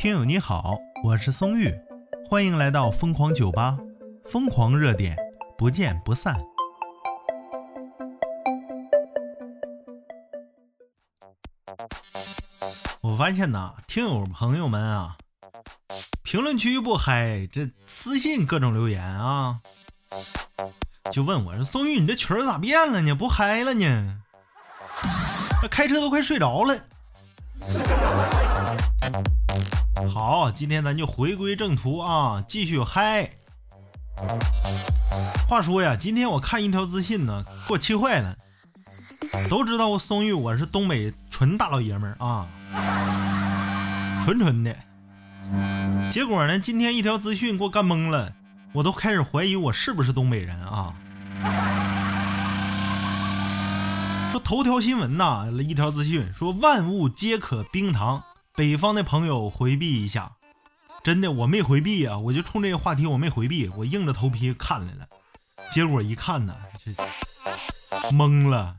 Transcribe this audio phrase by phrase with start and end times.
[0.00, 1.78] 听友你好，我是松玉，
[2.26, 3.76] 欢迎来到疯狂酒吧，
[4.24, 5.14] 疯狂热点，
[5.58, 6.34] 不见不散。
[13.02, 15.18] 我发现呐，听友朋友们啊，
[16.22, 19.60] 评论区不嗨，这私信各种留言啊，
[21.12, 23.14] 就问我说：“松玉，你这群儿咋变了呢？
[23.14, 24.22] 不嗨了呢？
[25.70, 26.74] 开车都快睡着了。”
[30.08, 33.30] 好，今天咱就回归正途啊，继续嗨。
[35.48, 38.36] 话说呀，今天我看一条资讯呢，给我气坏了。
[39.48, 42.46] 都知道我松玉，我是东北纯大老爷们儿啊，
[44.24, 44.74] 纯纯的。
[46.12, 48.32] 结果呢，今天一条资讯给我干懵了，
[48.72, 50.94] 我都开始怀疑我是不是东北人啊。
[54.32, 58.22] 说头条新闻呐，一条资讯说万物皆可冰糖。
[58.60, 60.32] 北方的朋友回避一下，
[61.02, 65.06] 真的我没回避啊，我就冲这个话题我没回避，我硬着头皮看来了，
[65.72, 66.92] 结果一看呢，这
[68.10, 68.76] 懵了，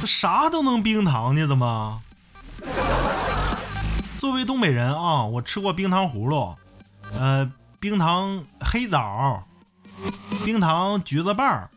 [0.00, 1.46] 这啥都能冰糖呢？
[1.46, 2.02] 怎么？
[4.18, 6.56] 作为东北人啊，我吃过冰糖葫芦，
[7.12, 9.46] 呃，冰糖黑枣，
[10.44, 11.70] 冰糖橘子瓣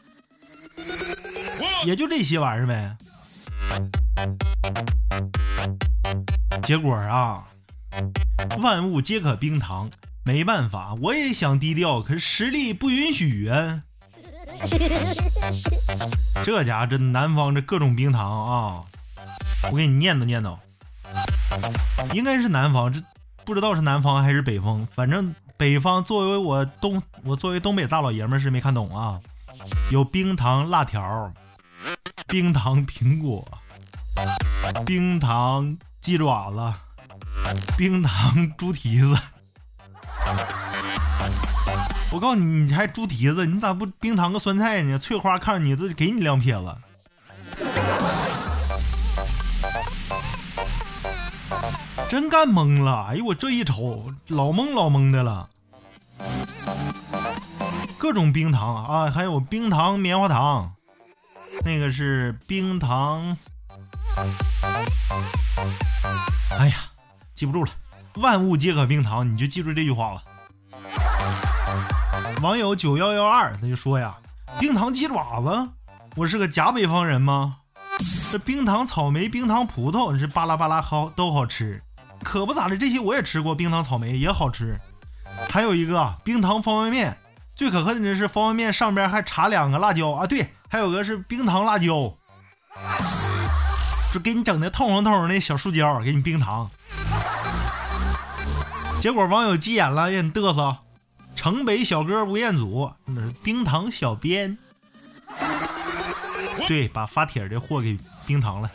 [1.85, 2.97] 也就这些玩意儿呗。
[6.63, 7.45] 结果啊，
[8.59, 9.89] 万物皆可冰糖，
[10.23, 13.83] 没办法，我也想低调，可是实力不允许啊。
[16.43, 18.83] 这家这南方这各种冰糖啊，
[19.71, 20.57] 我给你念叨念叨，
[22.13, 23.01] 应该是南方，这
[23.45, 29.19] 不知道是南方还是北方，反正北方作为我东，我作为东北大老爷们是没看懂啊。
[29.91, 31.33] 有冰糖辣条，
[32.27, 33.47] 冰糖苹果。
[34.85, 36.73] 冰糖鸡爪子，
[37.77, 39.13] 冰糖猪蹄子。
[42.09, 44.97] 我告诉你，你还猪蹄子，你咋不冰糖个酸菜呢？
[44.97, 46.77] 翠花看着你都给你两撇子，
[52.09, 53.07] 真干懵了。
[53.09, 55.49] 哎呦，我这一瞅，老懵老懵的了。
[57.97, 60.71] 各种冰糖啊，还有冰糖棉花糖，
[61.65, 63.35] 那个是冰糖。
[66.57, 66.75] 哎呀，
[67.35, 67.71] 记不住了。
[68.15, 70.23] 万物皆可冰糖，你就记住这句话吧。
[72.41, 74.15] 网友九幺幺二他就说呀
[74.59, 75.69] ：“冰糖鸡爪子，
[76.15, 77.57] 我是个假北方人吗？
[78.31, 81.83] 这冰糖草莓、冰糖葡萄，你是巴拉巴拉好都好吃，
[82.23, 83.53] 可不咋的，这些我也吃过。
[83.53, 84.79] 冰糖草莓也好吃。
[85.51, 87.17] 还有一个冰糖方便面，
[87.55, 90.25] 最可恨的是方便面上边还插两个辣椒啊！
[90.25, 92.15] 对，还有个是冰糖辣椒。”
[94.19, 96.69] 给你整的透红透红的小树胶，给你冰糖。
[98.99, 100.77] 结果网友急眼了，让你嘚瑟。
[101.35, 104.57] 城北小哥吴彦祖，那是冰糖小编。
[106.67, 108.71] 对，把发帖的货给冰糖了。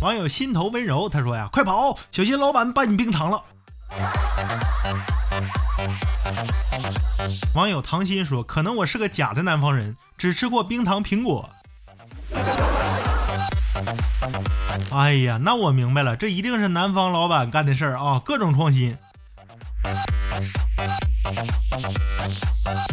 [0.00, 3.42] 网友心头温柔，他说呀：“快跑，小心老板把你冰糖了。”
[7.54, 11.50] 网友唐鑫说：“可能我是个假的南方人，只吃过冰糖苹果。”
[14.90, 18.20] 哎呀，那我明白了，这一定是南方老板干的事儿啊！
[18.24, 18.96] 各种创新。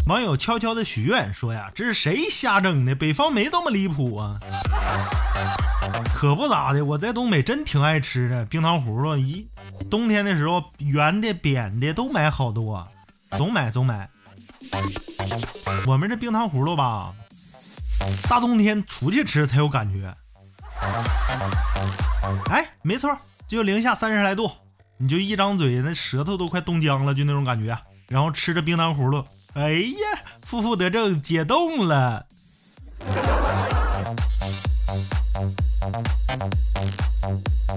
[0.05, 2.95] 网友悄悄的许愿说：“呀，这是谁瞎整的？
[2.95, 4.37] 北方没这么离谱啊！”
[6.13, 9.47] 可不咋的，我在东北真挺爱吃的冰糖葫芦，一
[9.89, 12.87] 冬天的时候圆的、扁的都买好多。
[13.37, 14.09] 总买总买，
[15.87, 17.13] 我们这冰糖葫芦吧，
[18.29, 20.15] 大冬天出去吃才有感觉。
[22.49, 23.15] 哎，没错，
[23.47, 24.51] 就零下三十来度，
[24.97, 27.77] 你就一张嘴，那舌头都快冻僵了，就那种感觉。
[28.07, 32.25] 然后吃着冰糖葫芦，哎呀，负负得正，解冻了。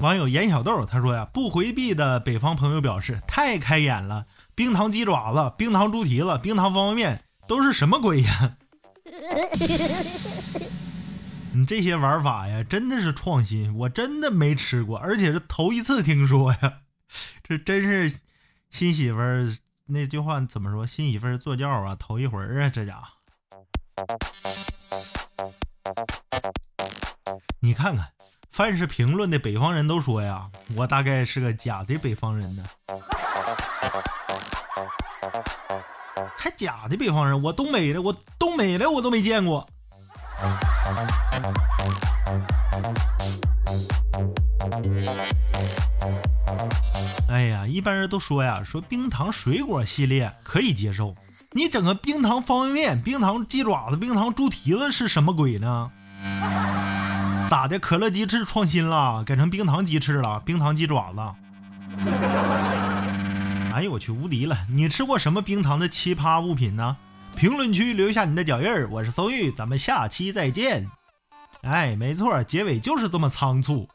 [0.01, 4.25] 网友严小豆他说呀，不回避的北方朋友表示太开眼了。
[4.55, 8.57] 冰糖鸡爪子、冰糖猪蹄子、冰糖方便面都是什么鬼呀？
[11.55, 16.81] 你这些玩法呀，真的是创新，我真的没吃过，而且是头一次听说呀。
[17.43, 18.19] 这真是
[18.69, 19.47] 新媳妇儿
[19.85, 20.85] 那句话怎么说？
[20.85, 23.07] 新媳妇儿坐轿啊，头一回啊，这家伙。
[27.59, 28.09] 你看看，
[28.51, 32.65] 凡是评论的北方人都说呀，我大概是个假的北方人呢。
[36.43, 39.65] 还假的北方人我东北的我东北的我都没见过。
[47.29, 51.15] 哎呀一般人都说呀说冰糖水果系列可以接受。
[51.53, 55.89] 你整个冰糖方便面冰糖鸡爪子冰糖猪蹄子是什么鬼呢？
[57.49, 57.79] 咋的？
[57.79, 61.21] 可乐鸡翅创新了改成冰糖鸡翅了冰糖鸡爪子。
[63.73, 64.67] 哎呦我去，无敌了！
[64.69, 66.95] 你吃过什么冰糖的奇葩物品呢？
[67.35, 68.87] 评论区留下你的脚印儿。
[68.91, 70.87] 我是松玉，咱们下期再见。
[71.63, 73.89] 哎，没错，结尾就是这么仓促。